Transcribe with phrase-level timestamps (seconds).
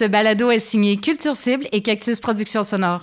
[0.00, 3.02] Ce balado est signé Culture Cible et Cactus Productions Sonore.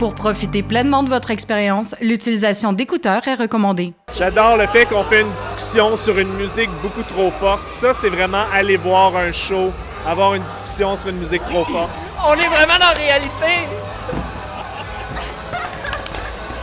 [0.00, 3.94] Pour profiter pleinement de votre expérience, l'utilisation d'écouteurs est recommandée.
[4.18, 7.68] J'adore le fait qu'on fait une discussion sur une musique beaucoup trop forte.
[7.68, 9.70] Ça, c'est vraiment aller voir un show,
[10.04, 11.90] avoir une discussion sur une musique trop forte.
[12.26, 13.68] On est vraiment dans la réalité!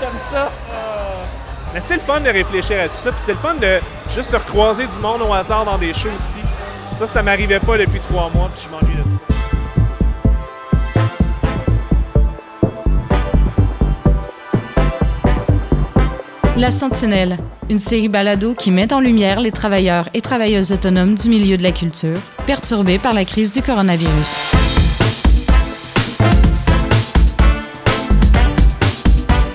[0.01, 0.51] J'aime ça.
[1.73, 3.79] Mais c'est le fun de réfléchir à tout ça, puis c'est le fun de
[4.13, 6.39] juste se recroiser du monde au hasard dans des shows ici.
[6.93, 9.17] Ça, ça m'arrivait pas depuis trois mois, puis je m'ennuie de ça.
[16.55, 17.37] La Sentinelle,
[17.69, 21.63] une série balado qui met en lumière les travailleurs et travailleuses autonomes du milieu de
[21.63, 24.39] la culture, perturbés par la crise du coronavirus.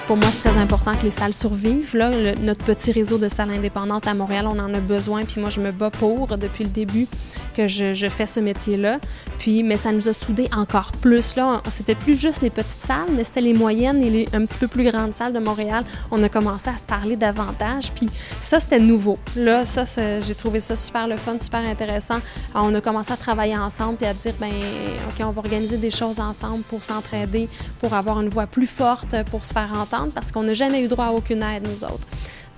[0.09, 1.97] Pour moi, important que les salles survivent.
[1.97, 5.23] Là, notre petit réseau de salles indépendantes à Montréal, on en a besoin.
[5.23, 7.07] Puis moi, je me bats pour depuis le début
[7.55, 8.99] que je, je fais ce métier-là.
[9.39, 11.37] Puis, mais ça nous a soudés encore plus.
[11.37, 14.59] Là, c'était plus juste les petites salles, mais c'était les moyennes et les un petit
[14.59, 15.85] peu plus grandes salles de Montréal.
[16.11, 17.93] On a commencé à se parler davantage.
[17.93, 18.09] Puis
[18.41, 19.19] ça, c'était nouveau.
[19.37, 19.85] Là, ça,
[20.21, 22.19] j'ai trouvé ça super le fun, super intéressant.
[22.55, 25.77] Alors, on a commencé à travailler ensemble puis à dire, ben, ok, on va organiser
[25.77, 27.49] des choses ensemble pour s'entraider,
[27.81, 30.89] pour avoir une voix plus forte, pour se faire entendre, parce qu'on n'a jamais eu
[30.89, 32.07] droit à aucune aide nous autres.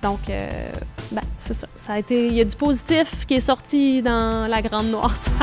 [0.01, 0.71] Donc, euh,
[1.11, 1.67] ben, c'est ça.
[1.75, 5.33] Ça a été, il y a du positif qui est sorti dans la grande noirceur.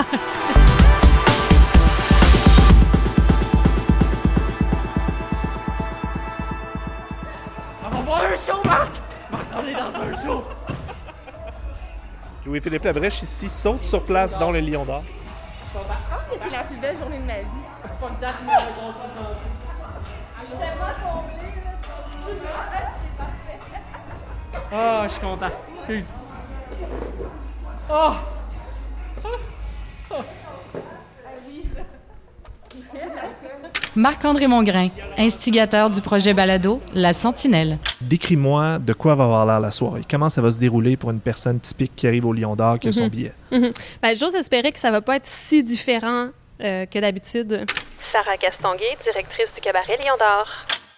[7.80, 8.92] Ça va voir un show, Marc!
[9.30, 10.44] Marc, on est dans un show!
[12.46, 15.04] Louis-Philippe Labrèche ici saute sur place dans le Lion d'Or.
[15.70, 17.44] C'est la plus belle journée de ma vie.
[18.00, 19.57] Pas de
[24.72, 25.50] Ah, je suis content.
[25.78, 26.06] Excuse.
[27.90, 28.12] Oh!
[33.96, 37.78] Marc-André Mongrain, instigateur du projet balado La Sentinelle.
[38.00, 40.02] Décris-moi de quoi va avoir l'air la soirée.
[40.08, 42.88] Comment ça va se dérouler pour une personne typique qui arrive au Lion d'Or qui
[42.88, 43.08] a son Mhm.
[43.08, 43.32] billet?
[43.50, 46.28] Ben, j'ose espérer que ça va pas être si différent
[46.60, 47.64] euh, que d'habitude.
[48.00, 50.48] Sarah Castonguay, directrice du cabaret Lion d'Or.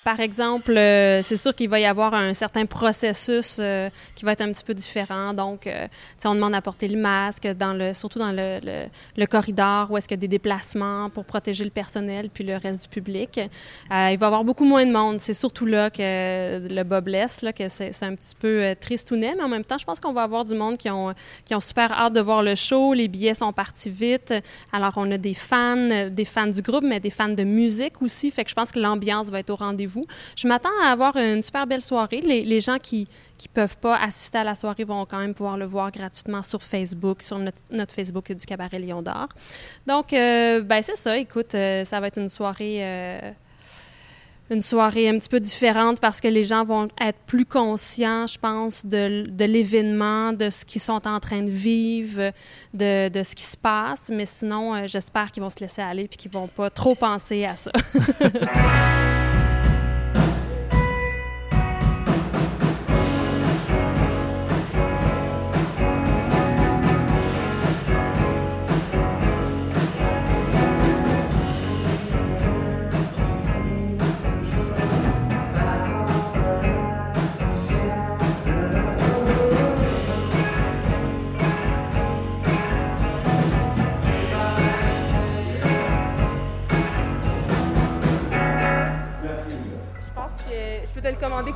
[0.02, 4.32] Par exemple, euh, c'est sûr qu'il va y avoir un certain processus euh, qui va
[4.32, 5.34] être un petit peu différent.
[5.34, 5.86] Donc, euh,
[6.24, 8.86] on demande à porter le masque, dans le, surtout dans le, le-
[9.18, 12.56] le corridor où est-ce qu'il y a des déplacements pour protéger le personnel puis le
[12.56, 13.38] reste du public.
[13.38, 15.20] Euh, il va y avoir beaucoup moins de monde.
[15.20, 16.00] C'est surtout là que
[16.66, 19.76] le blesse, là, que c'est c'est un petit peu euh, tristounet, mais en même temps,
[19.76, 21.12] je pense qu'on va avoir du monde qui ont,
[21.44, 22.94] qui ont super hâte de voir le show.
[22.94, 24.32] Les billets sont partis vite.
[24.72, 28.00] Alors, on a des fans, euh, des fans du groupe, mais des fans de musique
[28.00, 28.30] aussi.
[28.30, 29.89] Fait que je pense que l'ambiance va être au rendez-vous.
[30.36, 32.20] Je m'attends à avoir une super belle soirée.
[32.20, 33.06] Les, gens qui
[33.38, 36.62] qui peuvent pas assister à la soirée vont quand même pouvoir le voir gratuitement sur
[36.62, 39.28] Facebook, sur notre, notre Facebook du Cabaret Lion d'Or.
[39.86, 41.16] Donc, euh, ben c'est ça.
[41.16, 42.84] Écoute, euh, ça va être une soirée...
[42.84, 43.32] euh,
[44.50, 48.36] une soirée un petit peu différente parce que les gens vont être plus conscients, je
[48.36, 52.32] pense, de, de l'événement, de ce qu'ils sont en train de vivre,
[52.74, 54.10] de, de ce qui se passe.
[54.12, 57.44] Mais sinon, euh, j'espère qu'ils vont se laisser aller puis qu'ils vont pas trop penser
[57.44, 57.70] à ça.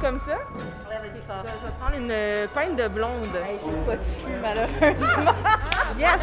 [0.05, 0.37] comme ça?
[0.37, 1.43] Ouais, vas-y fort.
[1.45, 3.33] Je vais prendre une euh, pinte de blonde.
[3.33, 5.33] J'ai pas de malheureusement.
[5.99, 6.19] yes!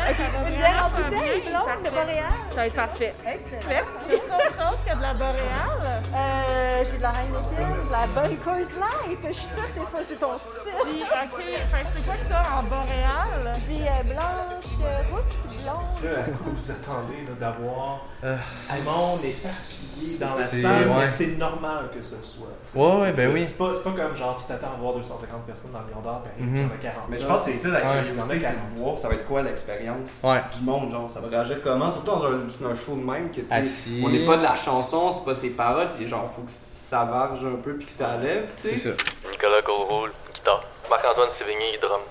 [0.47, 2.25] Une bière en bouteille blonde de Boréal.
[2.51, 3.15] Ça va être parfait.
[3.25, 3.87] Excellent.
[4.07, 6.03] C'est autre chose que de la Boréal?
[6.13, 9.19] Euh, j'ai de la Heineken, de la bonne Coors Light.
[9.27, 11.01] Je suis sûre que fois c'est ton style.
[11.01, 11.43] OK.
[11.73, 13.53] C'est quoi que t'as en Boréal?
[13.67, 16.35] J'ai euh, blanche, euh, rousse, blonde.
[16.55, 22.47] Vous attendez d'avoir du monde éparpillé dans la salle, mais c'est normal que ce soit.
[22.75, 23.47] Ouais, ouais, ben oui.
[23.47, 26.21] C'est pas, pas comme genre tu t'attends à voir 250 personnes dans le Lion d'Or,
[26.23, 27.03] t'arrives, en a 40.
[27.09, 28.81] Mais je pense que c'est ça la curiosité, Il y en a c'est qui- de
[28.81, 30.41] voir ça va être quoi l'expérience Ouais.
[30.57, 33.41] du monde, genre, ça va réagir comment, surtout dans un, un show de même, que
[33.41, 36.51] tu on n'est pas de la chanson, c'est pas ses paroles, c'est genre, faut que
[36.51, 38.95] ça varge un peu puis que ça lève, tu sais.
[39.31, 40.63] Nicolas Goldroll, guitare.
[40.89, 42.01] Marc-Antoine Sévigny, drum.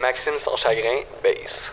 [0.00, 1.70] Maxime Sans Chagrin, bass.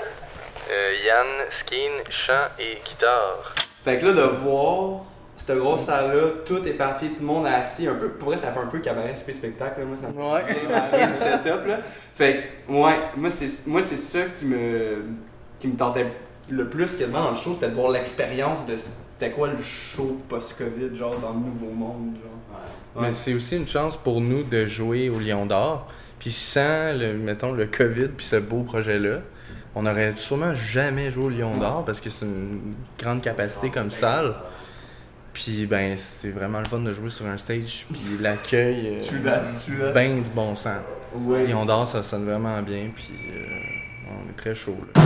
[0.72, 3.56] Euh, Yann Skin, chant et guitare.
[3.84, 5.02] Fait que là, de voir
[5.38, 8.60] cette grosse salle-là, tout éparpillé, tout le monde assis, un peu, pour vrai, ça fait
[8.60, 10.68] un peu cabaret super spectacle, là, moi, ça me fait Ouais.
[10.70, 11.80] marrer, le setup, là.
[12.16, 15.04] Fait que, ouais, moi, c'est, moi, c'est ça qui me,
[15.60, 16.06] qui me tentait
[16.50, 20.20] le plus quasiment dans le show, c'était de voir l'expérience de c'était quoi le show
[20.30, 22.16] post-Covid, genre dans le nouveau monde.
[22.16, 23.02] Genre.
[23.02, 25.88] Mais c'est aussi une chance pour nous de jouer au Lion d'Or.
[26.20, 29.20] Puis sans, le, mettons, le COVID puis ce beau projet-là,
[29.76, 33.92] on aurait sûrement jamais joué au Lion d'Or parce que c'est une grande capacité comme
[33.92, 34.34] salle.
[35.34, 37.86] Puis ben, c'est vraiment le fun de jouer sur un stage.
[37.92, 40.82] Puis l'accueil, euh, ben du bon sens.
[41.16, 41.46] Ouais.
[41.46, 42.90] Lion d'Or, ça sonne vraiment bien.
[42.94, 43.46] Puis euh,
[44.10, 44.78] on est très chaud.
[44.96, 45.02] Là.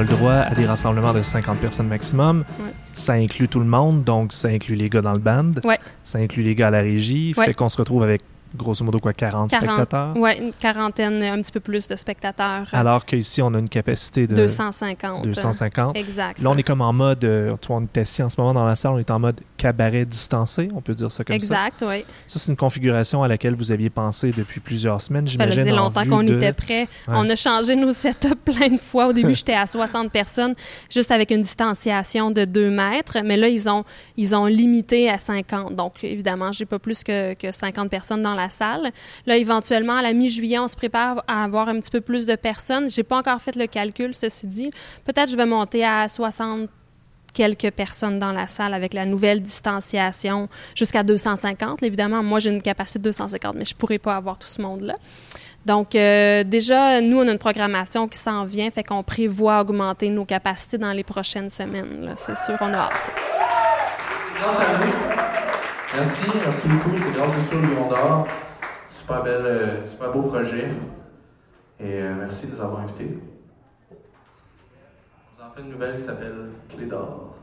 [0.00, 2.44] A le droit à des rassemblements de 50 personnes maximum.
[2.58, 2.72] Ouais.
[2.92, 5.52] Ça inclut tout le monde, donc ça inclut les gars dans le band.
[5.64, 5.78] Ouais.
[6.02, 7.34] Ça inclut les gars à la régie.
[7.36, 7.46] Ouais.
[7.46, 8.22] Fait qu'on se retrouve avec
[8.56, 9.64] grosso modo quoi, 40, 40.
[9.66, 10.16] spectateurs?
[10.16, 12.66] Ouais, une quarantaine, un petit peu plus de spectateurs.
[12.72, 15.24] Alors qu'ici, on a une capacité de 250.
[15.24, 15.96] 250.
[15.96, 16.38] Exact.
[16.40, 18.54] Là, on est comme en mode, euh, tu vois, on est assis en ce moment
[18.54, 21.66] dans la salle, on est en mode cabaret distancé, on peut dire ça comme ça.
[21.66, 22.04] Exact, oui.
[22.26, 25.60] Ça, c'est une configuration à laquelle vous aviez pensé depuis plusieurs semaines, Ça j'imagine.
[25.60, 26.82] faisait en longtemps qu'on de- était prêts.
[27.08, 27.14] Ouais.
[27.16, 29.08] On a changé nos setups plein de fois.
[29.08, 30.54] Au début, j'étais à 60 personnes,
[30.90, 33.18] juste avec une distanciation de 2 mètres.
[33.24, 33.84] Mais là, ils ont,
[34.16, 35.74] ils ont limité à 50.
[35.76, 38.90] Donc, évidemment, j'ai pas plus que, que 50 personnes dans la salle.
[39.26, 42.36] Là, éventuellement, à la mi-juillet, on se prépare à avoir un petit peu plus de
[42.36, 42.88] personnes.
[42.88, 44.70] J'ai pas encore fait le calcul, ceci dit.
[45.04, 46.70] Peut-être je vais monter à 60
[47.32, 51.82] quelques personnes dans la salle avec la nouvelle distanciation jusqu'à 250.
[51.82, 54.96] Évidemment, moi, j'ai une capacité de 250, mais je pourrais pas avoir tout ce monde-là.
[55.66, 60.08] Donc, euh, déjà, nous, on a une programmation qui s'en vient, fait qu'on prévoit augmenter
[60.08, 62.14] nos capacités dans les prochaines semaines.
[62.16, 63.12] C'est sûr, on a hâte.
[65.92, 66.96] Merci, merci beaucoup.
[66.96, 68.28] C'est grâce au Lion d'Or.
[68.90, 70.68] Super belle, euh, super beau projet.
[71.80, 73.18] Et euh, merci de nous avoir invités.
[73.90, 73.94] On
[75.36, 77.34] vous en fait une nouvelle qui s'appelle Clé d'or.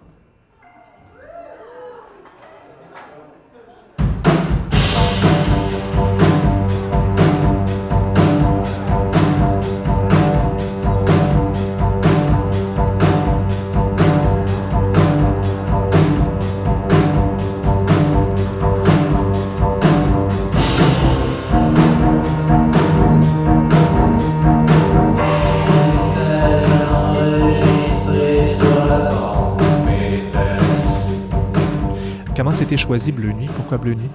[32.58, 33.50] C'était choisi Bleu Nuit?
[33.56, 34.10] Pourquoi Bleu Nuit?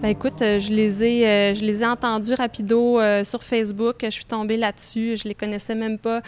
[0.00, 3.96] Ben écoute, euh, je les ai, euh, je les ai entendus rapido euh, sur Facebook.
[4.04, 5.16] Je suis tombée là-dessus.
[5.16, 6.22] Je les connaissais même pas.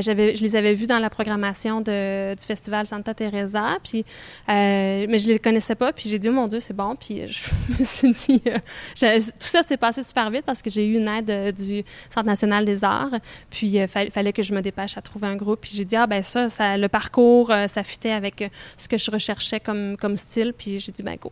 [0.00, 3.76] J'avais, je les avais vus dans la programmation de, du festival Santa Teresa.
[3.84, 4.06] Puis,
[4.48, 5.92] mais je les connaissais pas.
[5.92, 6.96] Puis j'ai dit, oh mon Dieu, c'est bon.
[6.96, 10.96] Puis je me suis dit, tout ça s'est passé super vite parce que j'ai eu
[10.96, 13.12] une aide du Centre national des arts.
[13.50, 15.60] Puis il fallait que je me dépêche à trouver un groupe.
[15.60, 19.10] Puis j'ai dit, ah ben ça, ça le parcours, ça fitait avec ce que je
[19.10, 20.54] recherchais comme, comme style.
[20.56, 21.30] Puis j'ai dit, ben go.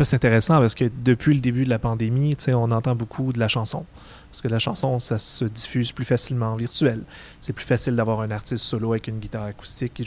[0.00, 3.48] C'est intéressant parce que depuis le début de la pandémie, on entend beaucoup de la
[3.48, 3.84] chanson.
[4.30, 7.02] Parce que la chanson, ça se diffuse plus facilement en virtuel.
[7.40, 9.94] C'est plus facile d'avoir un artiste solo avec une guitare acoustique.
[9.94, 10.06] qui.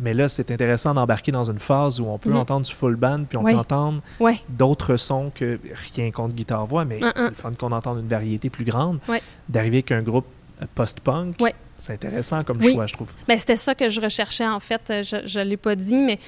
[0.00, 2.36] Mais là, c'est intéressant d'embarquer dans une phase où on peut Mhm.
[2.36, 4.40] entendre du full band, puis on peut entendre Ouais.
[4.48, 5.58] d'autres sons que
[5.96, 9.00] rien contre guitare-voix, mais c'est le fun qu'on entende une variété plus grande.
[9.08, 9.20] Ouais.
[9.48, 10.26] D'arriver avec un groupe
[10.76, 11.40] post-punk.
[11.78, 12.74] C'est intéressant comme Oui.
[12.74, 13.08] choix, je trouve.
[13.26, 14.82] Ben, c'était ça que je recherchais, en fait.
[15.02, 16.18] Je ne l'ai pas dit, mais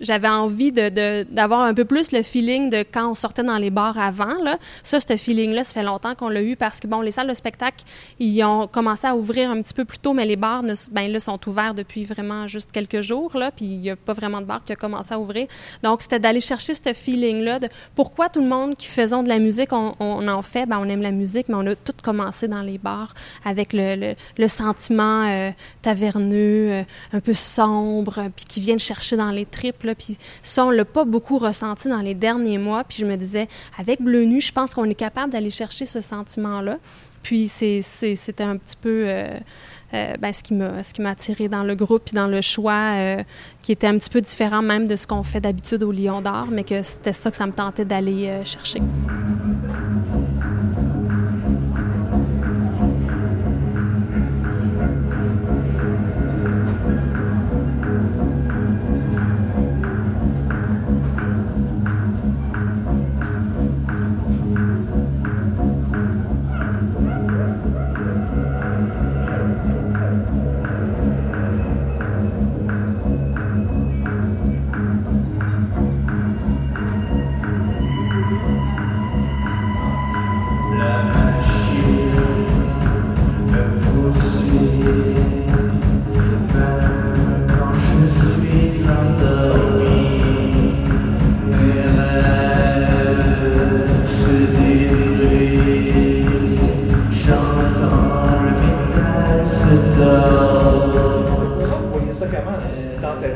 [0.00, 3.56] j'avais envie de- de- d'avoir un peu plus le feeling de quand on sortait dans
[3.58, 4.34] les bars avant.
[4.42, 4.58] Là.
[4.82, 7.34] Ça, ce feeling-là, ça fait longtemps qu'on l'a eu parce que, bon, les salles de
[7.34, 7.84] spectacle,
[8.18, 11.10] ils ont commencé à ouvrir un petit peu plus tôt, mais les bars, ne, ben,
[11.12, 14.40] là, sont ouverts depuis vraiment juste quelques jours, là, puis il n'y a pas vraiment
[14.40, 15.46] de bar qui a commencé à ouvrir.
[15.84, 19.38] Donc, c'était d'aller chercher ce feeling-là de pourquoi tout le monde qui faisons de la
[19.38, 22.48] musique, on, on en fait, ben, on aime la musique, mais on a tout commencé
[22.48, 25.50] dans les bars avec le, le, le sentiment euh,
[25.82, 26.82] taverneux, euh,
[27.12, 29.82] un peu sombre, euh, puis qui vient de chercher dans les tripes.
[29.82, 32.84] Là, puis ça, on l'a pas beaucoup ressenti dans les derniers mois.
[32.84, 36.00] Puis je me disais, avec Bleu Nu, je pense qu'on est capable d'aller chercher ce
[36.00, 36.78] sentiment-là.
[37.22, 39.38] Puis c'était un petit peu euh,
[39.92, 42.94] ben, ce qui m'a ce qui m'a attiré dans le groupe puis dans le choix
[43.60, 46.46] qui était un petit peu différent même de ce qu'on fait d'habitude au Lion d'Or,
[46.50, 48.80] mais que c'était ça que ça me tentait d'aller chercher.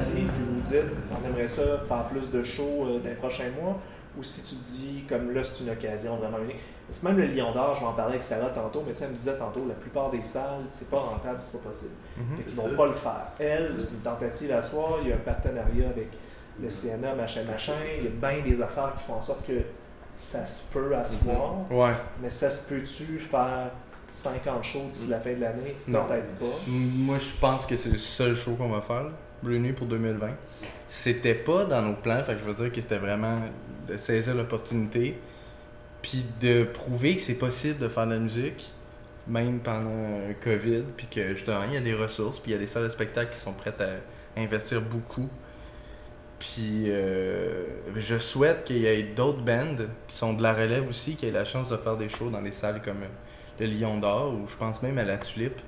[0.05, 3.51] Tentative, puis vous dites, on aimerait ça faire plus de shows euh, dans les prochains
[3.61, 3.77] mois,
[4.19, 6.61] ou si tu dis, comme là, c'est une occasion vraiment unique.
[6.87, 8.99] Parce que même le Lion d'Or, je vais en parler avec Sarah tantôt, mais tu
[9.01, 11.95] sais, elle me disait tantôt, la plupart des salles, c'est pas rentable, c'est pas possible.
[12.17, 12.37] Mhm.
[12.37, 12.77] Fait qu'ils c'est vont ça.
[12.77, 13.27] pas le faire.
[13.39, 16.09] Elle, c'est une tentative à soi, il y a un partenariat avec
[16.61, 19.61] le CNA, machin, machin, il y a bien des affaires qui font en sorte que
[20.15, 21.33] ça se peut à se Mhm.
[21.35, 21.95] voir, Ouais.
[22.23, 23.71] mais ça se peut-tu faire
[24.13, 25.75] 50 shows d'ici la fin de l'année?
[25.89, 26.05] Non.
[26.05, 26.57] Peut-être pas.
[26.69, 29.11] Moi, je pense que c'est le seul show qu'on va faire, là,
[29.45, 30.31] Bleu Nuit pour 2020.
[30.89, 33.39] C'était pas dans nos plans, fait je veux dire que c'était vraiment
[33.87, 35.19] de saisir l'opportunité,
[36.03, 38.73] puis de prouver que c'est possible de faire de la musique,
[39.27, 42.61] même pendant COVID, puis que justement, il y a des ressources, puis il y a
[42.61, 45.29] des salles de spectacle qui sont prêtes à investir beaucoup.
[46.39, 49.77] Puis euh, je souhaite qu'il y ait d'autres bands
[50.09, 52.43] qui sont de la relève aussi, qui aient la chance de faire des shows dans
[52.43, 53.03] des salles comme
[53.61, 55.61] le Lion d'Or, ou je pense même à la Tulipe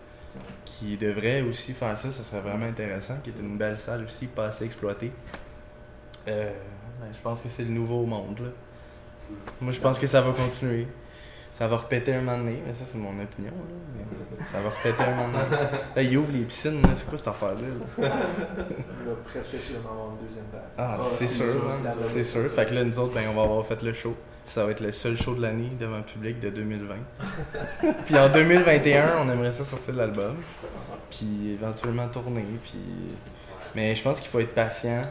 [0.65, 4.27] qui devrait aussi faire ça, ce serait vraiment intéressant, qui est une belle salle aussi,
[4.27, 5.13] pas assez exploitée.
[6.29, 6.51] Euh,
[7.01, 8.39] ben, je pense que c'est le nouveau monde.
[8.41, 8.49] Là.
[9.61, 10.87] Moi, je pense que ça va continuer.
[11.55, 13.53] Ça va repéter un moment donné, mais ça, c'est mon opinion.
[13.53, 14.45] Là.
[14.53, 15.63] Ça va repéter un moment donné.
[15.97, 18.09] Là, ils ouvrent les piscines, c'est quoi cette affaire-là?
[18.09, 18.13] là?
[19.25, 20.61] Presque sûrement avoir une deuxième vague.
[20.77, 22.45] Ah, Ça, c'est sûr, c'est sûr.
[22.51, 24.15] Fait que là, nous autres, ben, on va avoir fait le show.
[24.47, 26.95] Ça va être le seul show de l'année devant le public de 2020.
[28.07, 30.37] puis en 2021, on aimerait ça sortir de l'album.
[31.11, 32.45] Puis éventuellement tourner.
[32.65, 32.79] Puis...
[33.75, 35.03] Mais je pense qu'il faut être patient,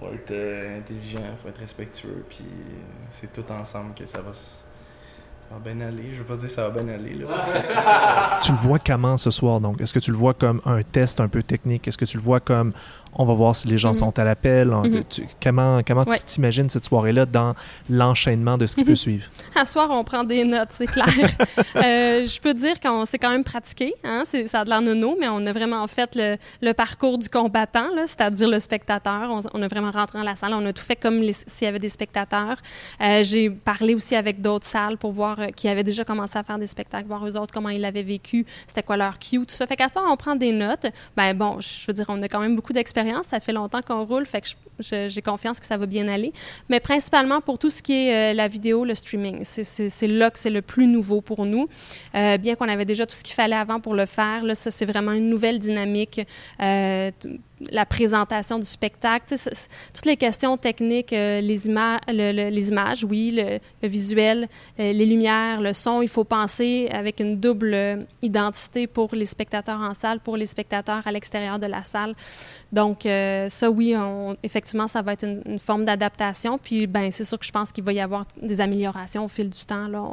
[0.00, 2.24] faut être euh, intelligent, faut être respectueux.
[2.28, 2.44] Puis
[3.12, 4.64] c'est tout ensemble que ça va, s-
[5.48, 6.04] ça va bien aller.
[6.12, 7.14] Je veux pas dire que ça va bien aller.
[7.14, 9.80] Là, parce que c'est- Tu le vois comment ce soir donc?
[9.80, 11.88] Est-ce que tu le vois comme un test un peu technique?
[11.88, 12.72] Est-ce que tu le vois comme
[13.14, 13.94] on va voir si les gens Mhm.
[13.94, 14.68] sont à l'appel?
[14.68, 15.02] Mhm.
[15.42, 16.18] Comment, comment Ouais.
[16.18, 17.54] tu t'imagines cette soirée-là dans
[17.88, 18.96] l'enchaînement de ce qui peut Mhm.
[18.96, 19.24] suivre?
[19.54, 21.06] À soir, on prend des notes, c'est clair.
[21.76, 23.94] Euh, je peux dire qu'on s'est quand même pratiqué.
[24.04, 24.24] Hein?
[24.26, 27.28] c'est- Ça a de l'air nono, mais on a vraiment fait le, le parcours du
[27.28, 29.28] combattant, c'est-à-dire le spectateur.
[29.30, 30.52] On, on a vraiment rentré dans la salle.
[30.54, 32.56] On a tout fait comme s'il y avait des spectateurs.
[33.00, 36.42] Euh, J'ai parlé aussi avec d'autres salles pour voir euh, qui avaient déjà commencé à
[36.42, 39.54] faire des spectacles, voir eux autres comment ils l'avaient vécu, c'était quoi leur cue, tout
[39.54, 39.66] ça.
[39.66, 40.86] Fait qu'à soir, on prend des notes.
[41.16, 43.26] Ben bon, je veux dire, on a quand même beaucoup d'expérience.
[43.26, 44.48] Ça fait longtemps qu'on roule, fait que
[45.08, 46.32] j'ai confiance que ça va bien aller.
[46.68, 49.40] Mais principalement pour tout ce qui est euh, la vidéo, le streaming.
[49.42, 51.68] C'est- là que c'est le plus nouveau pour nous.
[52.14, 54.70] Euh, bien qu'on avait déjà tout ce qu'il fallait avant pour le faire, là, ça,
[54.70, 56.20] c'est vraiment une nouvelle dynamique.
[57.70, 59.34] La présentation du spectacle,
[59.94, 64.48] toutes les questions techniques, euh, les, ima le- le- les images, oui, le, visuel,
[64.78, 69.26] euh, les lumières, le son, il faut penser avec une double euh, identité pour les
[69.26, 72.14] spectateurs en salle, pour les spectateurs à l'extérieur de la salle.
[72.72, 73.08] Donc,
[73.48, 73.94] ça, oui,
[74.42, 76.58] effectivement, ça va être une, forme d'adaptation.
[76.58, 79.48] Puis, ben, c'est sûr que je pense qu'il va y avoir des améliorations au fil
[79.48, 79.88] du temps.
[79.88, 80.04] Là.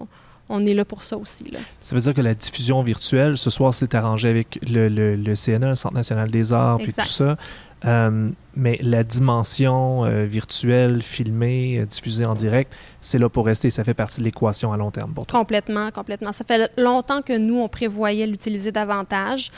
[0.50, 1.46] On est là pour ça aussi.
[1.52, 1.60] Là.
[1.80, 5.34] Ça veut dire que la diffusion virtuelle, ce soir, c'est arrangé avec le, le, le
[5.36, 7.04] CNA, le Centre national des arts, puis Exact.
[7.04, 7.38] tout ça.
[7.84, 13.70] Euh, mais la dimension euh, virtuelle, filmée, euh, diffusée en direct, c'est là pour rester.
[13.70, 15.38] Ça fait partie de l'équation à long terme pour toi.
[15.38, 16.32] Complètement, complètement.
[16.32, 19.52] Ça fait longtemps que nous, on prévoyait l'utiliser davantage.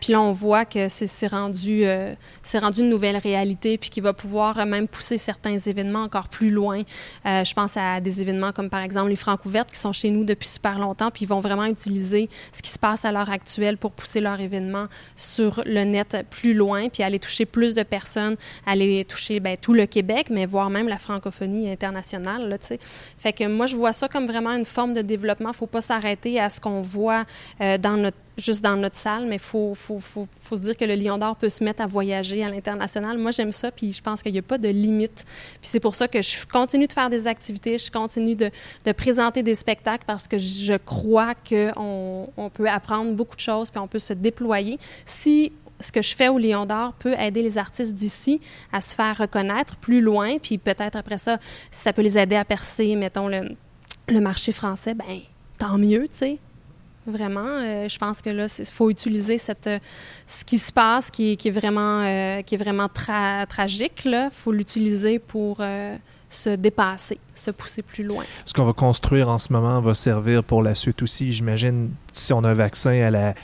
[0.00, 1.84] Puis là, on voit que c'est rendu,
[2.42, 6.50] c'est rendu une nouvelle réalité, puis qui va pouvoir même pousser certains événements encore plus
[6.50, 6.82] loin.
[7.26, 10.24] Je pense à des événements comme, par exemple, les Francs ouvertes qui sont chez nous
[10.24, 13.76] depuis super longtemps, puis ils vont vraiment utiliser ce qui se passe à l'heure actuelle
[13.76, 18.36] pour pousser leur événement sur le net plus loin, puis aller toucher plus de personnes,
[18.66, 22.56] aller toucher ben, tout le Québec, mais voire même la francophonie internationale, là.
[23.18, 25.52] Fait que moi, je vois ça comme vraiment une forme de développement.
[25.52, 27.24] faut pas s'arrêter à ce qu'on voit
[27.60, 30.84] euh, dans juste dans notre salle, mais il faut, faut, faut, faut se dire que
[30.84, 33.18] le Lion d'Or peut se mettre à voyager à l'international.
[33.18, 35.24] Moi, j'aime ça, puis je pense qu'il n'y a pas de limite.
[35.60, 38.50] Puis c'est pour ça que je continue de faire des activités, je continue de,
[38.84, 43.70] de présenter des spectacles parce que je crois qu'on on peut apprendre beaucoup de choses,
[43.70, 44.78] puis on peut se déployer.
[45.04, 48.40] Si ce que je fais au Lion d'Or peut aider les artistes d'ici
[48.72, 51.38] à se faire reconnaître plus loin, puis peut-être après ça,
[51.70, 53.54] si ça peut les aider à percer, mettons, le,
[54.08, 55.04] le marché français, ben
[55.58, 56.38] tant mieux, tu sais.
[57.06, 59.78] Vraiment, euh, je pense que là, il faut utiliser euh,
[60.26, 64.02] ce qui se passe, qui, est- vraiment, euh, qui est vraiment tra- tragique.
[64.04, 65.96] Il faut l'utiliser pour euh,
[66.28, 68.24] se dépasser, se pousser plus loin.
[68.44, 71.32] Ce qu'on va construire en ce moment va servir pour la suite aussi.
[71.32, 73.34] J'imagine, si on a un vaccin à la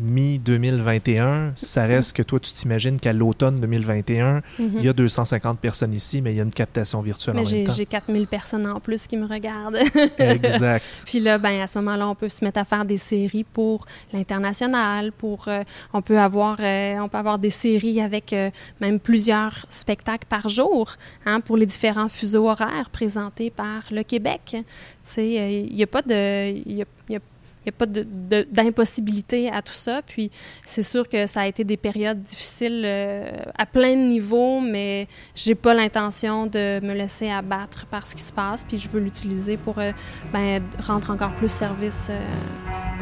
[0.00, 4.70] mi-2021, ça reste que toi, tu t'imagines qu'à l'automne 2021, Mhm.
[4.78, 7.44] il y a 250 personnes ici, mais il y a une captation virtuelle Mais en
[7.44, 7.72] même j'ai temps.
[7.72, 9.78] j'ai 4000 personnes en plus qui me regardent.
[10.18, 10.84] Exact.
[11.06, 13.86] Puis là, ben, à ce moment-là, on peut se mettre à faire des séries pour
[14.12, 18.98] l'international, pour euh, on peut avoir euh, on peut avoir des séries avec euh, même
[19.00, 20.94] plusieurs spectacles par jour,
[21.26, 24.40] hein, pour les différents fuseaux horaires présentés par le Québec.
[24.50, 24.62] Tu
[25.02, 27.20] sais, il n'y a pas de il y a- il y a-
[27.64, 30.00] il y a pas de- de- d'impossibilité à tout ça.
[30.06, 30.30] Puis
[30.64, 35.08] c'est sûr que ça a été des périodes difficiles euh, à plein de niveaux, mais
[35.34, 38.64] j'ai pas l'intention de me laisser abattre par ce qui se passe.
[38.64, 39.92] Puis je veux l'utiliser pour euh,
[40.32, 42.18] ben, rendre encore plus service euh,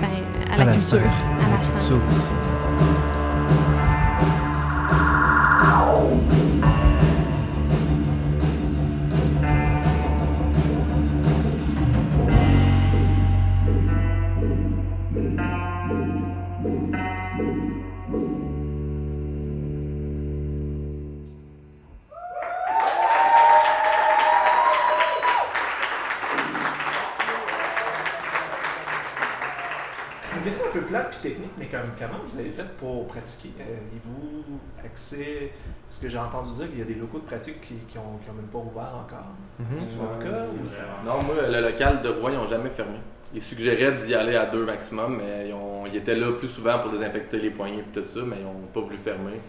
[0.01, 1.71] ben, à, la culture, à la.
[1.71, 2.68] Culture
[31.11, 33.51] puis technique, mais comme, comment vous avez fait pour pratiquer?
[33.61, 34.45] Avez-vous
[34.85, 35.53] accès?
[35.89, 38.19] Parce que j'ai entendu dire qu'il y a des locaux de pratique qui, qui ont,
[38.23, 39.33] qui ont même pas ouvert encore.
[39.59, 39.79] Mhm.
[39.99, 40.45] Votre cas?
[40.47, 42.97] ou Non, moi, le local de Rouen, ils n'ont jamais fermé.
[43.35, 46.79] Ils suggéraient d'y aller à deux maximum, mais ils, ont- ils étaient là plus souvent
[46.79, 49.41] pour désinfecter les poignées et tout ça, mais ils n'ont pas voulu fermer.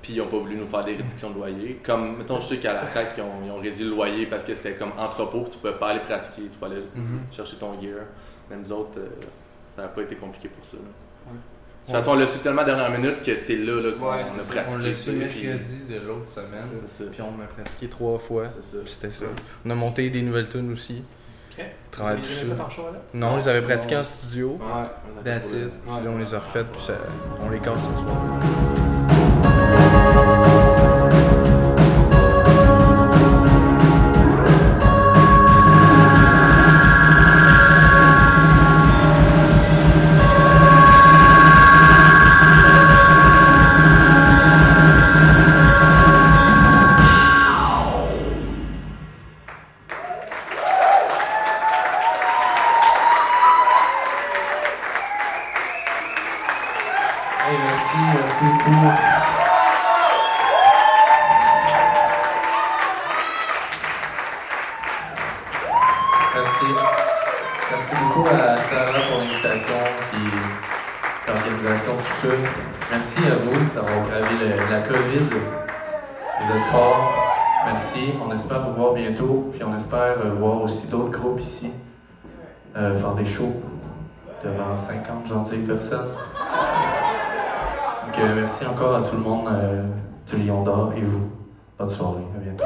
[0.00, 1.80] Puis ils n'ont pas voulu nous faire des réductions de loyer.
[1.84, 4.42] Comme, mettons, je sais qu'à la CRAC, ils ont, ils ont réduit le loyer parce
[4.42, 7.20] que c'était comme entrepôt, tu pouvais pas aller pratiquer, tu pouvais aller Mhm.
[7.30, 8.00] chercher ton gear.
[8.50, 9.08] Même nous autres, euh,
[9.76, 10.76] ça n'a pas été compliqué pour ça.
[10.76, 10.82] là.
[11.32, 11.38] Ouais.
[11.82, 14.04] De toute façon, on l'a su tellement la dernière minute que c'est là, là qu'on
[14.06, 14.60] Ouais, a pratiqué.
[14.68, 16.62] On l'a su mercredi de l'autre semaine.
[16.86, 17.10] C'est ça.
[17.10, 18.44] Puis on a pratiqué trois fois.
[18.54, 18.82] C'est ça.
[18.84, 19.24] Puis c'était ça.
[19.66, 21.02] On a monté des nouvelles tunes aussi.
[21.50, 21.58] OK.
[21.58, 22.34] Vous Travaille avez dessus.
[22.46, 23.00] jamais fait en show là?
[23.14, 24.58] Non, on les avait pratiqués en studio.
[24.60, 25.22] Ouais.
[25.24, 25.54] That's it.
[25.56, 25.68] Ouais.
[25.96, 26.94] Puis là, on les a refaites, puis ça-
[27.40, 28.18] on les casse ce soir.
[75.30, 77.12] Vous êtes forts.
[77.66, 78.14] Merci.
[78.24, 79.48] On espère vous voir bientôt.
[79.52, 81.70] Puis on espère euh, voir aussi d'autres groupes ici
[82.76, 83.52] euh, faire des shows
[84.42, 86.08] devant 50 gentilles personnes.
[88.06, 89.84] Donc, euh, merci encore à tout le monde euh,
[90.28, 91.30] du Lion d'Or et vous.
[91.78, 92.24] Bonne soirée.
[92.36, 92.64] À bientôt.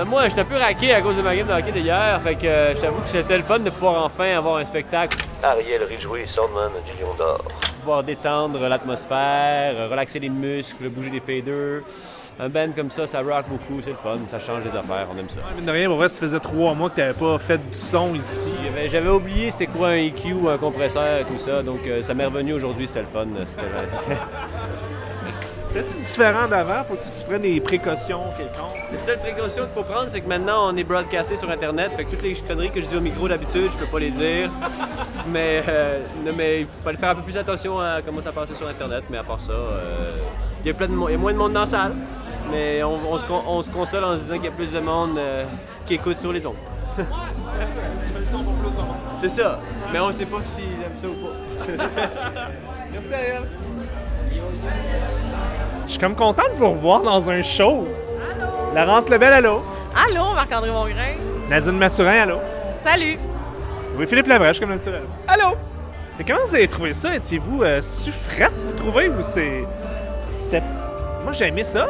[0.00, 2.18] Ben moi, j'étais un peu raqué à cause de ma game de hockey d'hier.
[2.22, 5.18] Fait que euh, je t'avoue que c'était le fun de pouvoir enfin avoir un spectacle,
[5.42, 7.42] Ariel Ridgway, Soundman du Lion d'Or.
[7.80, 11.82] pouvoir détendre l'atmosphère, euh, relaxer les muscles, bouger les faders.
[12.38, 15.18] Un band comme ça, ça rock beaucoup, c'est le fun, ça change les affaires, on
[15.18, 15.40] aime ça.
[15.54, 17.74] Mine de rien, pour vrai, ça faisait trois mois que tu n'avais pas fait du
[17.76, 18.46] son ici.
[18.64, 22.14] J'avais- J'avais oublié c'était quoi un EQ, un compresseur et tout ça, donc euh, ça
[22.14, 23.26] m'est revenu aujourd'hui, c'était le fun.
[25.72, 26.82] C'était C'était-tu différent d'avant?
[26.84, 28.76] Faut que tu prennes des précautions quelconques?
[28.90, 31.92] La seule précaution qu'il faut prendre, c'est que maintenant on est broadcasté sur Internet.
[31.96, 34.10] Fait que toutes les conneries que je dis au micro d'habitude, je peux pas les
[34.10, 34.50] dire.
[35.28, 38.54] mais, euh, non, mais il fallait faire un peu plus attention à comment ça passait
[38.54, 39.04] sur Internet.
[39.10, 40.16] Mais à part ça, euh,
[40.64, 41.92] il y a plein de mo- il y a moins de monde dans la salle.
[42.50, 44.72] Mais on, on se, con- on se console en se disant qu'il y a plus
[44.72, 45.44] de monde euh,
[45.86, 46.56] qui écoute sur les ondes.
[48.02, 48.96] Tu fais le son pour plus de monde.
[49.20, 49.60] C'est ça.
[49.92, 51.84] Mais on sait pas s'il aime ça ou pas.
[52.92, 53.42] Merci, Ariel.
[55.90, 57.88] Je suis comme content de vous revoir dans un show.
[58.32, 58.76] Allô?
[58.76, 59.60] Laurence Lebel, allô?
[59.92, 61.16] Allô, Marc-André Mongrain?
[61.48, 62.38] Nadine Mathurin, allô?
[62.80, 63.18] Salut!
[63.98, 65.02] Oui, Philippe Labrèche, comme naturel.
[65.26, 65.56] Allô?
[66.16, 67.12] Mais comment vous avez trouvé ça?
[67.16, 67.64] Étiez-vous...
[67.64, 69.64] Euh, vous trouvez, ou c'est...
[70.36, 70.62] C'était...
[71.24, 71.88] Moi, j'ai aimé ça.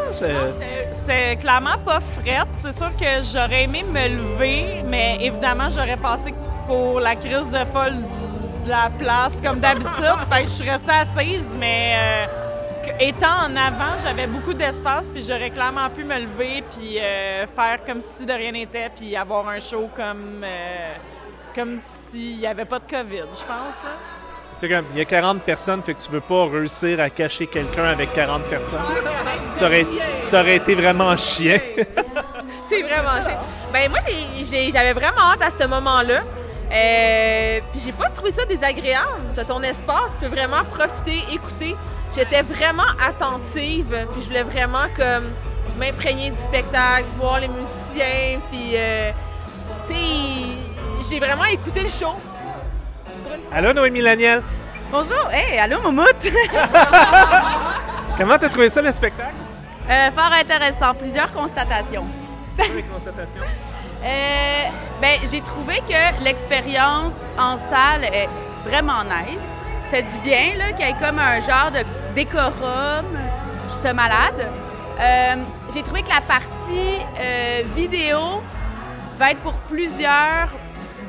[0.93, 2.49] C'est clairement pas frette.
[2.55, 6.33] C'est sûr que j'aurais aimé me lever, mais évidemment, j'aurais passé
[6.67, 7.97] pour la crise de folle
[8.65, 9.91] de la place comme d'habitude.
[10.33, 12.50] fait que je suis restée assise, mais euh,
[12.99, 17.85] étant en avant, j'avais beaucoup d'espace, puis j'aurais clairement pu me lever puis euh, faire
[17.87, 20.93] comme si de rien n'était, puis avoir un show comme, euh,
[21.55, 23.85] comme s'il n'y avait pas de COVID, je pense.
[23.85, 23.97] hein.
[24.53, 27.47] C'est comme, il y a 40 personnes, fait que tu veux pas réussir à cacher
[27.47, 28.81] quelqu'un avec 40 personnes.
[29.49, 29.87] Ça aurait,
[30.21, 31.59] ça aurait été vraiment chien.
[32.69, 33.39] C'est vraiment chiant.
[33.73, 34.01] Ben moi,
[34.73, 36.21] j'avais vraiment hâte à ce moment-là.
[36.73, 39.23] Euh, puis j'ai pas trouvé ça désagréable.
[39.37, 41.77] T'as ton espace, tu peux vraiment profiter, écouter.
[42.15, 45.31] J'étais vraiment attentive, puis je voulais vraiment comme
[45.79, 49.13] m'imprégner du spectacle, voir les musiciens, puis euh,
[49.87, 49.99] tu sais,
[51.09, 52.15] j'ai vraiment écouté le show.
[53.53, 54.43] Allô, Noémie Laniel?
[54.91, 56.05] Bonjour, hey, allô Moumout!
[58.19, 59.35] Comment t'as trouvé ça, le spectacle?
[59.89, 62.05] Euh, fort intéressant, plusieurs constatations.
[62.59, 63.41] les constatations?
[64.03, 64.63] Euh,
[65.03, 68.31] ben, j'ai trouvé que l'expérience en salle est
[68.65, 69.45] vraiment nice.
[69.91, 71.81] Ça fait du bien, qu'il y ait comme un genre de
[72.15, 73.07] décorum.
[73.69, 74.49] Suis malade.
[75.01, 75.35] Euh,
[75.75, 78.41] j'ai trouvé que la partie euh, vidéo
[79.19, 80.49] va être pour plusieurs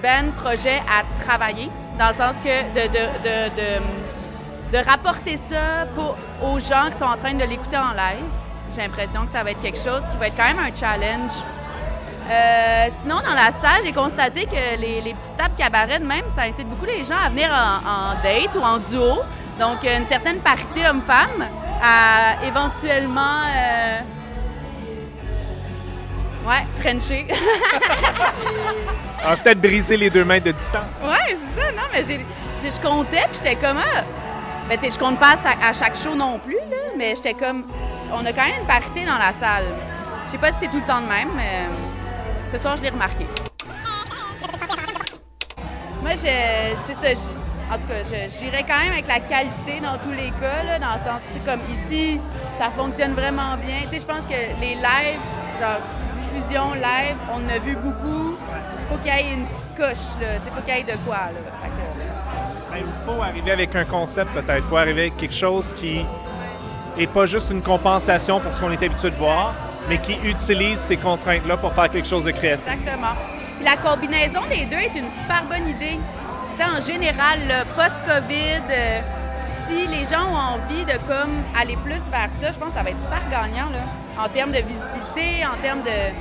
[0.01, 2.73] bands projets à travailler, dans le sens que
[4.71, 5.85] de, rapporter ça
[6.41, 8.31] aux gens qui sont en train de l'écouter en live.
[8.73, 11.33] J'ai l'impression que ça va être quelque chose qui va être quand même un challenge.
[12.29, 16.25] Euh, sinon, dans la salle, j'ai constaté que les, les petites tables cabaret, de même,
[16.33, 19.21] ça incite beaucoup les gens à venir en, en date ou en duo.
[19.59, 21.45] Donc, une certaine parité homme-femme
[21.83, 23.41] à éventuellement.
[23.55, 23.99] euh,
[26.43, 27.27] Ouais, Frencher.
[29.23, 30.83] Va peut-être briser les deux mètres de distance.
[31.03, 31.71] Ouais, c'est ça.
[31.73, 33.77] Non, mais je comptais, puis j'étais comme.
[33.77, 34.01] Ah,
[34.67, 37.35] ben, tu sais, je compte pas à, à chaque show non plus, là, mais j'étais
[37.35, 37.65] comme.
[38.11, 39.67] On a quand même une parité dans la salle.
[40.25, 41.67] Je sais pas si c'est tout le temps de même, mais
[42.51, 43.25] ce soir, je l'ai remarqué.
[46.01, 47.09] Moi, je, c'est ça.
[47.13, 50.77] je- en tout cas, j'irais quand même avec la qualité dans tous les cas, là,
[50.79, 52.19] dans le sens comme ici,
[52.59, 53.75] ça fonctionne vraiment bien.
[53.89, 55.21] Tu sais, je pense que les lives,
[55.59, 55.79] genre
[56.15, 58.35] diffusion live, on en a vu beaucoup.
[58.89, 60.39] Faut qu'il y ait une petite coche, là.
[60.39, 61.39] Tu sais, faut qu'il y ait de quoi, là.
[61.61, 64.63] Fait que- Ben, Il faut arriver avec un concept, peut-être.
[64.65, 66.05] Il faut arriver avec quelque chose qui
[66.97, 69.53] est pas juste une compensation pour ce qu'on est habitué de voir,
[69.89, 72.67] mais qui utilise ces contraintes-là pour faire quelque chose de créatif.
[72.67, 73.13] Exactement.
[73.57, 75.99] Puis la combinaison des deux est une super bonne idée.
[76.55, 77.39] Tu sais, en général,
[77.75, 78.99] post-COVID, euh,
[79.67, 82.83] si les gens ont envie de comme aller plus vers ça, je pense que ça
[82.83, 86.13] va être super gagnant là, en termes de visibilité, en termes de,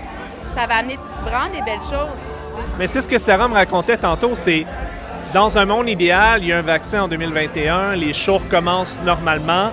[0.55, 2.21] ça va amener vraiment des belles choses.
[2.79, 4.67] Mais c'est ce que Sarah me racontait tantôt, c'est
[5.33, 9.71] dans un monde idéal, il y a un vaccin en 2021, les shows recommencent normalement,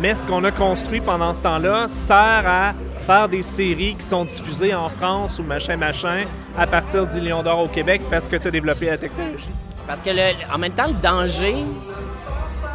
[0.00, 2.72] mais ce qu'on a construit pendant ce temps-là sert à
[3.06, 6.24] faire des séries qui sont diffusées en France ou machin machin
[6.58, 9.50] à partir du Lion d'Or au Québec parce que tu as développé la technologie.
[9.86, 11.56] Parce que le- en même temps, le danger,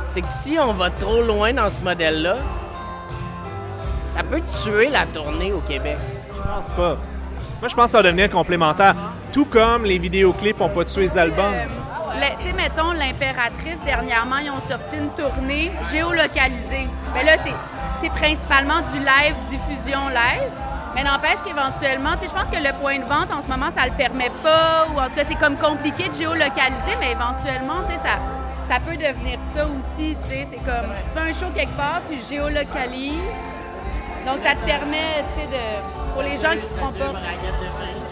[0.06, 2.38] c'est que si on va trop loin dans ce modèle-là,
[4.06, 5.98] ça peut tuer la tournée au Québec.
[6.34, 6.98] Je pense pas.
[7.60, 8.94] Moi, je pense que ça va devenir complémentaire.
[9.32, 11.54] Tout comme les vidéoclips n'ont pas tué les albums.
[12.18, 16.88] Tu sais, mettons, l'impératrice, dernièrement, ils ont sorti une tournée géolocalisée.
[17.14, 20.52] Mais là, c'est, principalement du live, diffusion live.
[20.96, 23.68] Mais n'empêche qu'éventuellement, tu sais, je pense que le point de vente, en ce moment,
[23.76, 24.88] ça le permet pas.
[24.94, 28.18] Ou en tout cas, c'est comme compliqué de géolocaliser, mais éventuellement, tu sais, ça,
[28.68, 30.48] ça peut devenir ça aussi, tu sais.
[30.50, 33.44] C'est comme, tu fais un show quelque part, tu géolocalises.
[34.26, 36.14] Donc, ça te permet, tu sais, de...
[36.14, 37.14] Pour les gens qui ne seront pas...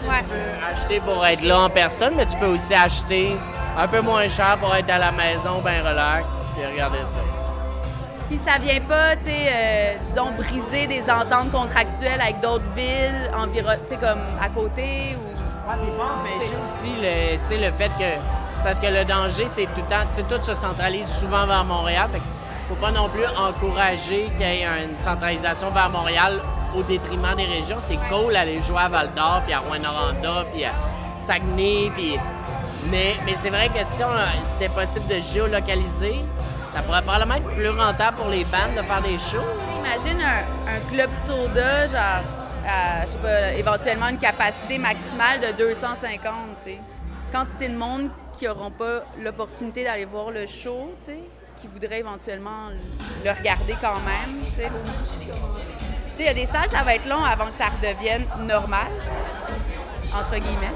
[0.08, 0.24] Ouais.
[0.72, 3.36] Acheter pour être là en personne, mais tu peux aussi acheter
[3.76, 7.20] un peu moins cher pour être à la maison, bien relax, puis regarder ça.
[8.28, 13.30] Puis ça vient pas, tu sais, euh, disons, briser des ententes contractuelles avec d'autres villes,
[13.52, 15.70] tu sais, comme à côté ou.
[15.70, 18.20] empêcher aussi le, tu sais, le fait que.
[18.56, 20.04] C'est parce que le danger, c'est tout le temps.
[20.10, 22.08] Tu sais, tout se centralise souvent vers Montréal.
[22.12, 22.22] Fait
[22.68, 26.40] faut pas non plus encourager qu'il y ait une centralisation vers Montréal
[26.76, 27.76] au détriment des régions.
[27.78, 30.72] C'est cool d'aller jouer à Val d'Or, puis à Rouyn-Noranda, puis à
[31.16, 32.18] Saguenay, puis.
[32.90, 34.02] Mais, c'est vrai que si
[34.44, 36.24] c'était possible de géolocaliser,
[36.68, 39.42] ça pourrait probablement être plus rentable pour les bandes de faire des shows.
[39.78, 42.22] Imagine un, club soda, genre,
[43.02, 46.78] je sais pas, éventuellement une capacité maximale de 250, tu sais.
[47.32, 51.18] Quantité de monde qui n'auront pas l'opportunité d'aller voir le show, tu sais,
[51.60, 52.68] qui voudraient éventuellement
[53.24, 54.44] le regarder quand même.
[54.56, 54.70] Tu sais,
[56.18, 58.86] il y a des salles, ça va être long avant que ça redevienne normal,
[60.14, 60.72] entre guillemets.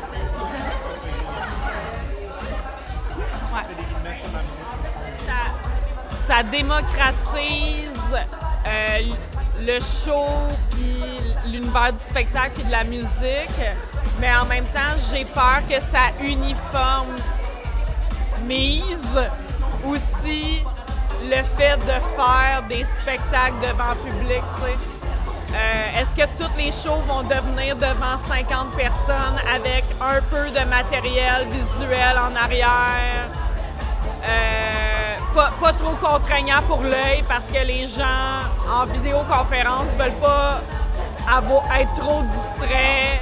[6.10, 8.14] Ça, démocratise
[8.66, 8.98] euh,
[9.60, 10.26] le show,
[10.70, 11.02] puis
[11.50, 13.60] l'univers du spectacle, puis de la musique.
[14.20, 17.16] Mais en même temps, j'ai peur que ça uniforme
[18.46, 19.18] mise
[19.86, 20.62] aussi
[21.24, 24.42] le fait de faire des spectacles devant public.
[25.52, 30.64] Euh, Est-ce que toutes les shows vont devenir devant 50 personnes avec un peu de
[30.64, 33.39] matériel visuel en arrière?
[34.24, 40.60] Euh, pas, pas trop contraignant pour l'œil parce que les gens en vidéoconférence veulent pas
[41.80, 43.20] être trop distraits.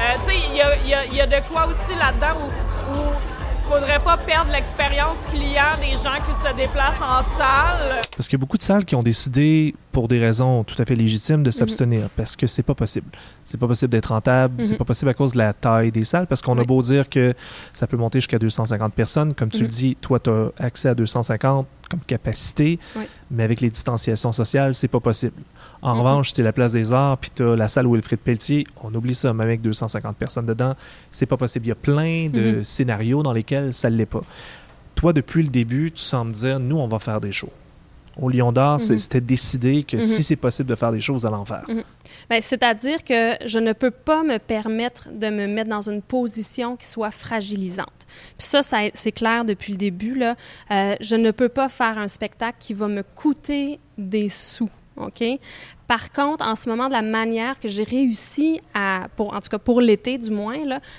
[0.00, 2.38] Euh, tu sais, il y a, y a- y a de quoi aussi là-dedans
[3.72, 8.02] faudrait pas perdre l'expérience client des gens qui se déplacent en salle.
[8.16, 10.84] Parce qu'il y a beaucoup de salles qui ont décidé, pour des raisons tout à
[10.84, 13.06] fait légitimes, de s'abstenir parce que c'est pas possible.
[13.44, 14.78] C'est pas possible d'être rentable, c'est Mhm.
[14.78, 17.34] pas possible à cause de la taille des salles parce qu'on a beau dire que
[17.72, 19.32] ça peut monter jusqu'à 250 personnes.
[19.32, 19.64] Comme tu Mhm.
[19.64, 23.04] le dis, toi, tu as accès à 250 comme capacité, Oui.
[23.30, 25.34] mais avec les distanciations sociales, c'est pas possible.
[25.82, 26.00] En Mhm.
[26.00, 29.32] revanche, tu la place des arts puis tu la salle Wilfrid Pelletier, on oublie ça,
[29.34, 30.74] mais avec 250 personnes dedans,
[31.10, 31.66] c'est pas possible.
[31.66, 32.64] Il y a plein de Mhm.
[32.64, 34.22] scénarios dans lesquels ça ne l'est pas.
[34.94, 37.52] Toi, depuis le début, tu sembles dire nous, on va faire des shows.
[38.20, 38.98] Au Lion d'Or, Mhm.
[38.98, 40.02] c'était décidé que Mhm.
[40.02, 41.64] si c'est possible de faire des choses, en faire.
[41.68, 41.82] Mhm.
[42.28, 46.76] Ben, C'est-à-dire que je ne peux pas me permettre de me mettre dans une position
[46.76, 47.88] qui soit fragilisante.
[48.38, 50.14] Puis ça, ça c'est clair depuis le début.
[50.14, 50.36] Là.
[50.70, 54.68] Euh, je ne peux pas faire un spectacle qui va me coûter des sous.
[54.96, 55.24] OK?
[55.92, 59.50] Par contre, en ce moment, de la manière que j'ai réussi à, pour, en tout
[59.50, 60.56] cas pour l'été du moins,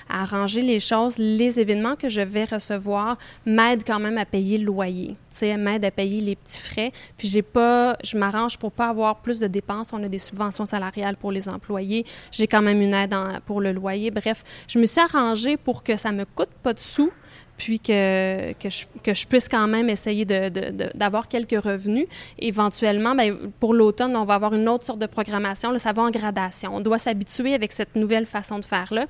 [0.07, 4.59] à arranger les choses, les événements que je vais recevoir m'aident quand même à payer
[4.59, 5.17] le loyer.
[5.41, 6.91] M'aident à payer les petits frais.
[7.17, 9.93] Puis j'ai pas, je m'arrange pour pas avoir plus de dépenses.
[9.93, 12.05] On a des subventions salariales pour les employés.
[12.31, 13.15] J'ai quand même une aide
[13.47, 14.11] pour le loyer.
[14.11, 17.11] Bref, je me suis arrangée pour que ça me coûte pas de sous
[17.57, 22.07] puis que, je, puisse quand même essayer d'avoir quelques revenus.
[22.39, 25.71] Éventuellement, ben, pour l'automne, on va avoir une autre sorte de programmation.
[25.71, 26.75] Là, ça va en gradation.
[26.75, 29.05] On doit s'habituer avec cette nouvelle façon de faire-là.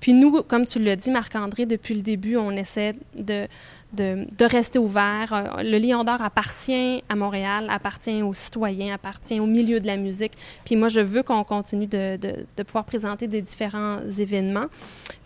[0.00, 3.46] Puis nous, comme tu l'as dit, Marc-André, depuis le début, on essaie de,
[3.92, 5.32] de, rester ouvert.
[5.32, 9.96] Euh, Le Lion d'Or appartient à Montréal, appartient aux citoyens, appartient au milieu de la
[9.96, 10.32] musique.
[10.64, 12.18] Puis moi, je veux qu'on continue de,
[12.64, 14.66] pouvoir présenter des différents événements.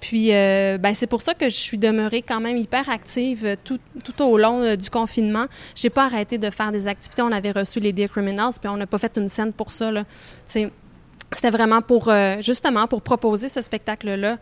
[0.00, 3.56] Puis euh, ben, c'est pour ça que je suis demeurée quand même hyper active euh,
[3.64, 5.46] tout, au long du confinement.
[5.74, 7.22] J'ai pas arrêté de faire des activités.
[7.22, 9.90] On avait reçu les Dear Criminals, puis on n'a pas fait une scène pour ça.
[9.90, 10.04] là.
[10.46, 14.36] C'était vraiment pour, justement, pour proposer ce spectacle-là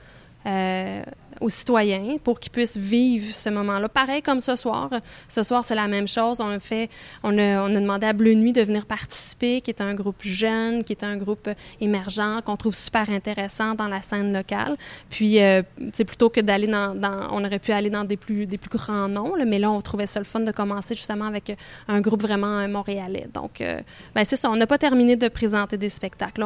[1.41, 3.89] aux citoyens pour qu'ils puissent vivre ce moment-là.
[3.89, 4.91] Pareil comme ce soir.
[5.29, 6.41] Ce soir, c'est la même chose.
[6.41, 6.91] On a fait,
[7.23, 10.23] on a, on a demandé à Bleu Nuit de venir participer, qui est un groupe
[10.23, 14.77] jeune, qui est un groupe euh, émergent, qu'on trouve super intéressant dans la scène locale.
[15.09, 16.95] Puis, euh, c'est plutôt que d'aller dans,
[17.31, 20.07] on aurait pu aller dans des plus, des plus grands noms, mais là, on trouvait
[20.07, 21.55] ça le fun de commencer justement avec euh,
[21.89, 23.29] un groupe vraiment euh, montréalais.
[23.33, 23.81] Donc, euh,
[24.15, 24.51] ben, c'est ça.
[24.51, 26.45] On n'a pas terminé de présenter des spectacles.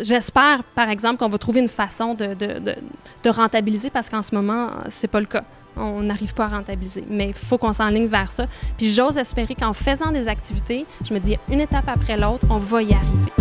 [0.00, 5.08] J'espère, par exemple, qu'on va trouver une façon de, rentabiliser parce qu'en ce moment, c'est
[5.08, 5.44] pas le cas.
[5.76, 7.04] On n'arrive pas à rentabiliser.
[7.08, 8.46] Mais il faut qu'on s'enligne vers ça.
[8.76, 12.58] Puis j'ose espérer qu'en faisant des activités, je me dis une étape après l'autre, on
[12.58, 13.32] va y arriver.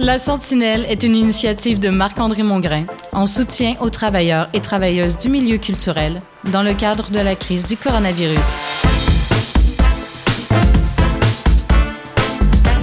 [0.00, 5.30] La Sentinelle est une initiative de Marc-André Mongrain en soutien aux travailleurs et travailleuses du
[5.30, 6.20] milieu culturel
[6.52, 9.03] dans le cadre de la crise du coronavirus.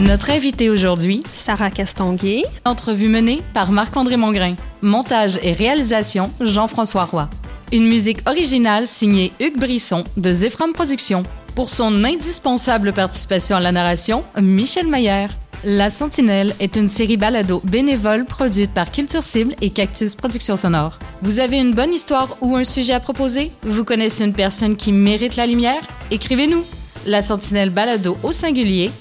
[0.01, 2.43] Notre invité aujourd'hui, Sarah Castonguay.
[2.65, 4.55] Entrevue menée par Marc-André Mongrain.
[4.81, 7.29] Montage et réalisation, Jean-François Roy.
[7.71, 11.21] Une musique originale signée Hugues Brisson de Zephram Productions.
[11.53, 15.37] Pour son indispensable participation à la narration, Michel Maillère.
[15.63, 20.97] La Sentinelle est une série balado bénévole produite par Culture Cible et Cactus Productions Sonores.
[21.21, 23.51] Vous avez une bonne histoire ou un sujet à proposer?
[23.61, 25.83] Vous connaissez une personne qui mérite la lumière?
[26.09, 26.65] Écrivez-nous!
[27.05, 28.91] La Sentinelle balado au singulier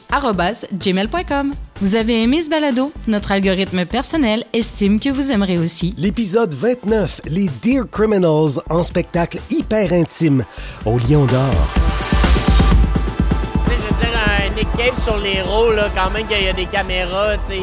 [0.72, 1.52] gmail.com.
[1.82, 2.92] Vous avez aimé ce balado?
[3.06, 5.94] Notre algorithme personnel estime que vous aimerez aussi.
[5.98, 10.44] L'épisode 29, les Dear Criminals en spectacle hyper intime
[10.86, 11.50] au Lion d'Or.
[13.66, 16.52] Je veux dire, un Nick Cave sur les roues, là, quand même qu'il y a
[16.54, 17.60] des caméras, tu sais,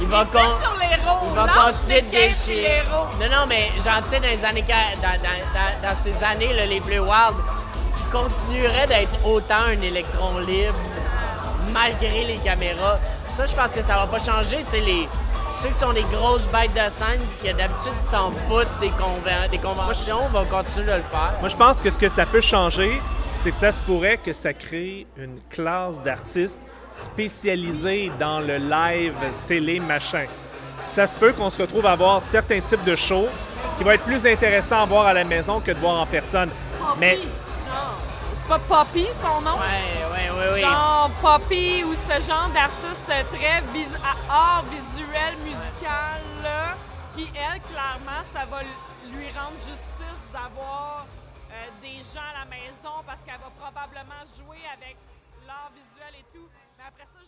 [0.00, 2.82] il va, con- sur les roues, il va continuer de déchirer.
[3.20, 3.88] Non, non, mais sais,
[4.20, 7.63] dans les années, qua- dans, dans- dans- dans ces années, là, les plus wild, il
[8.14, 10.74] continuerait d'être autant un électron libre,
[11.72, 12.98] malgré les caméras.
[13.30, 15.08] Ça, je pense que ça va pas changer, tu sais, les...
[15.60, 19.58] Ceux qui sont des grosses bêtes de scène, qui d'habitude s'en foutent des, conven- des
[19.58, 21.34] conventions, vont continuer de le faire.
[21.40, 23.00] Moi, je pense que ce que ça peut changer,
[23.40, 29.14] c'est que ça se pourrait que ça crée une classe d'artistes spécialisés dans le live,
[29.46, 30.26] télé, machin.
[30.78, 33.28] Puis ça se peut qu'on se retrouve à voir certains types de shows
[33.78, 36.50] qui vont être plus intéressants à voir à la maison que de voir en personne.
[36.98, 37.18] Mais
[38.44, 39.54] c'est pas Poppy son nom?
[39.58, 40.60] Ouais, ouais, ouais, oui.
[40.60, 43.96] Genre Poppy ou ce genre d'artiste très vis-
[44.30, 46.76] art visuel, musical, là,
[47.14, 48.60] qui, elle, clairement, ça va
[49.10, 51.06] lui rendre justice d'avoir
[51.52, 54.96] euh, des gens à la maison parce qu'elle va probablement jouer avec
[55.46, 56.48] l'art visuel et tout.
[56.78, 57.20] Mais après ça,